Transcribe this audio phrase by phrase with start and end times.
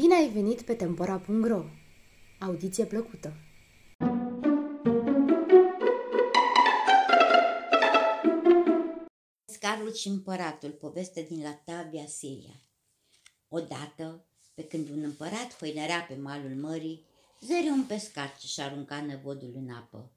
[0.00, 1.64] Bine ai venit pe Tempora.ro!
[2.38, 3.32] Audiție plăcută!
[9.44, 12.62] Pescarul și împăratul, poveste din Latavia, Siria.
[13.48, 17.04] Odată, pe când un împărat hoinărea pe malul mării,
[17.40, 20.12] zări un pescar ce și arunca năvodul în apă.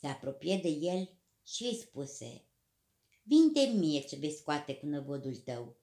[0.00, 2.44] Se apropie de el și îi spuse,
[3.22, 5.76] Vinde mie ce vei scoate cu năvodul tău.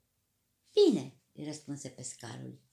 [0.73, 2.71] Bine, îi răspunse pescarul.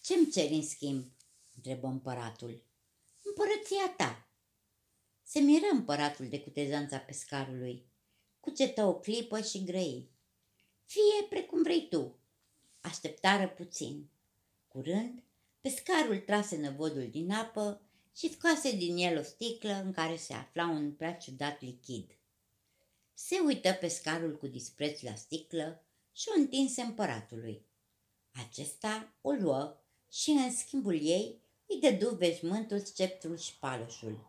[0.00, 1.12] Ce-mi ceri în schimb?
[1.56, 2.62] întrebă împăratul.
[3.22, 4.28] Împărăția ta.
[5.22, 7.86] Se miră împăratul de cutezanța pescarului.
[8.40, 10.10] Cucetă o clipă și grăi.
[10.84, 12.18] Fie precum vrei tu.
[12.80, 14.10] Așteptară puțin.
[14.68, 15.22] Curând,
[15.60, 17.82] pescarul trase năvodul din apă
[18.16, 22.18] și scoase din el o sticlă în care se afla un prea ciudat lichid.
[23.14, 27.66] Se uită pescarul cu dispreț la sticlă și o întinse împăratului.
[28.32, 34.26] Acesta o luă și în schimbul ei îi dădu veșmântul, sceptrul și paloșul.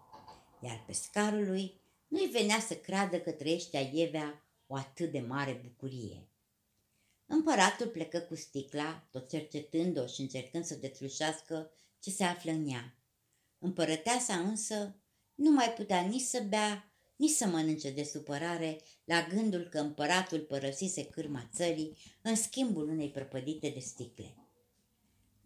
[0.64, 6.28] Iar pescarului nu-i venea să creadă că trăiește aievea o atât de mare bucurie.
[7.26, 12.96] Împăratul plecă cu sticla, tot cercetând-o și încercând să deslușească ce se află în ea.
[13.60, 14.96] Împărăteasa însă
[15.36, 20.40] nu mai putea nici să bea, nici să mănânce de supărare la gândul că împăratul
[20.40, 24.36] părăsise cârma țării în schimbul unei prăpădite de sticle.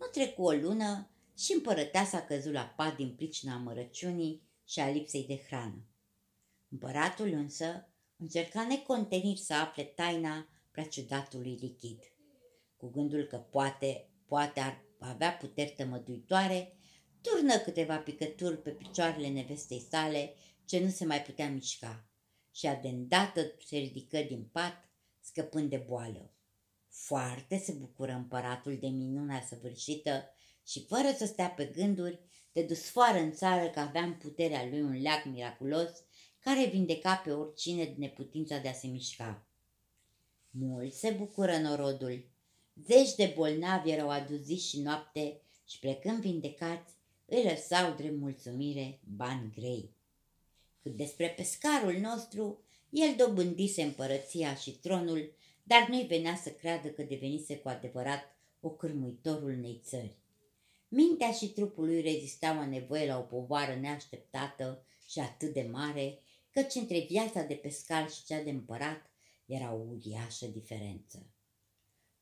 [0.06, 4.90] Nu trecu o lună și împărăteasa a căzut la pat din pricina amărăciunii și a
[4.90, 5.88] lipsei de hrană.
[6.70, 12.00] Împăratul însă încerca necontenit să afle taina prea ciudatului lichid.
[12.78, 16.78] Cu gândul că poate, poate ar avea puteri tămăduitoare,
[17.22, 20.34] turnă câteva picături pe picioarele nevestei sale
[20.66, 22.08] ce nu se mai putea mișca
[22.52, 24.90] și a de îndată se ridică din pat,
[25.20, 26.35] scăpând de boală.
[26.96, 30.30] Foarte se bucură împăratul de minunea săvârșită
[30.68, 32.20] și fără să stea pe gânduri,
[32.52, 35.90] de dus foară în țară că avea în puterea lui un leac miraculos
[36.40, 39.48] care vindeca pe oricine din neputința de a se mișca.
[40.50, 42.26] Mulți se bucură norodul.
[42.86, 46.94] Zeci de bolnavi erau aduziți și noapte și plecând vindecați,
[47.26, 49.90] îi lăsau drept mulțumire bani grei.
[50.82, 55.34] Cât despre pescarul nostru, el dobândise împărăția și tronul
[55.68, 60.18] dar nu-i venea să creadă că devenise cu adevărat o cârmuitorul unei țări.
[60.88, 66.20] Mintea și trupul lui rezistau a nevoie la o povară neașteptată și atât de mare,
[66.52, 69.12] căci între viața de pescar și cea de împărat
[69.46, 71.30] era o uriașă diferență.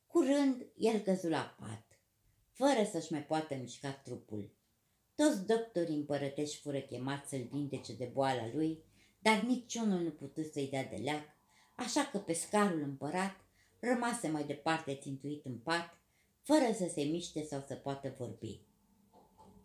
[0.07, 2.01] Curând, el căzu la pat,
[2.51, 4.55] fără să-și mai poată mișca trupul.
[5.15, 8.83] Toți doctorii împărătești fură chemați să-l vindece de boala lui,
[9.19, 11.32] dar niciunul nu putut să-i dea de leac
[11.75, 13.35] așa că pescarul împărat
[13.79, 15.97] rămase mai departe țintuit în pat,
[16.41, 18.59] fără să se miște sau să poată vorbi.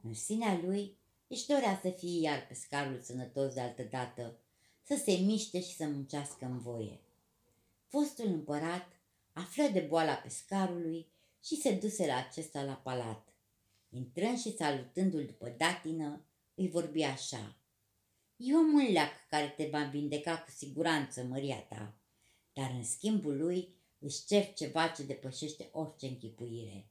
[0.02, 4.38] În sinea lui își dorea să fie iar pescarul sănătos de altă dată,
[4.82, 7.00] să se miște și să muncească în voie.
[7.88, 8.86] Fostul împărat
[9.32, 11.06] află de boala pescarului
[11.44, 13.28] și se duse la acesta la palat.
[13.90, 16.24] Intrând și salutându-l după datină,
[16.54, 17.56] îi vorbi așa.
[18.38, 21.98] Eu am un leac care te va vindeca cu siguranță, măria ta
[22.58, 26.88] dar în schimbul lui își cer ceva ce depășește orice închipuire.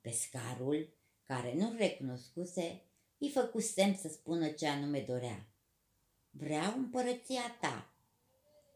[0.00, 0.88] Pescarul,
[1.24, 2.82] care nu-l recunoscuse,
[3.18, 5.48] îi făcu semn să spună ce anume dorea.
[6.30, 7.92] Vreau împărăția ta.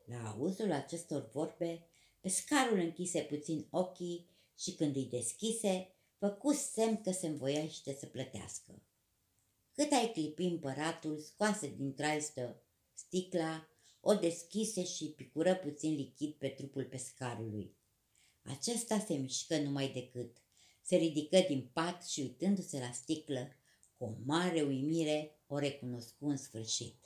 [0.05, 1.87] La auzul acestor vorbe,
[2.21, 4.27] pescarul închise puțin ochii
[4.59, 5.89] și când îi deschise,
[6.19, 8.83] făcu semn că se învoiește să plătească.
[9.75, 12.63] Cât ai clipi împăratul, scoase din traistă
[12.93, 13.69] sticla
[14.01, 17.77] o deschise și picură puțin lichid pe trupul pescarului.
[18.43, 20.37] Acesta se mișcă numai decât.
[20.83, 23.49] Se ridică din pat și uitându-se la sticlă,
[23.97, 27.05] cu o mare uimire o recunoscu în sfârșit.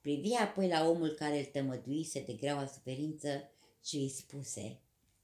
[0.00, 3.50] Privi apoi la omul care îl tămăduise de greaua suferință
[3.84, 4.80] și îi spuse,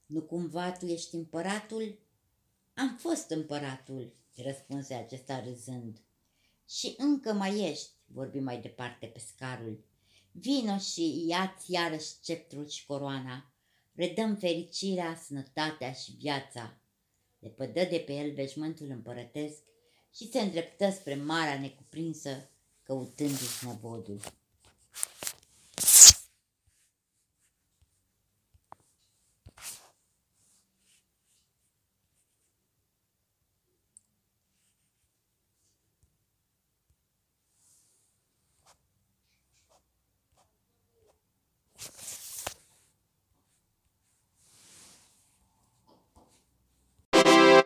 [0.07, 1.99] Nu cumva tu ești împăratul?"
[2.75, 6.01] Am fost împăratul," răspunse acesta râzând.
[6.71, 9.85] Și încă mai ești," vorbi mai departe pescarul.
[10.33, 13.53] Vino și ia-ți iarăși sceptrul și coroana,
[13.95, 16.81] redăm fericirea, sănătatea și viața.
[17.39, 19.63] Le pădă de pe el veșmântul împărătesc
[20.15, 22.51] și se îndreptă spre marea necuprinsă,
[22.83, 24.21] căutându-și năvodul.